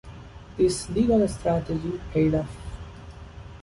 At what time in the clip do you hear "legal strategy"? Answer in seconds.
0.89-2.01